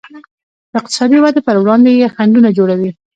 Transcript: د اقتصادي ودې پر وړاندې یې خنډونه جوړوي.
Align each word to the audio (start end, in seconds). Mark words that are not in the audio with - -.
د 0.71 0.73
اقتصادي 0.79 1.17
ودې 1.19 1.41
پر 1.47 1.55
وړاندې 1.59 1.89
یې 2.01 2.07
خنډونه 2.15 2.49
جوړوي. 2.57 2.91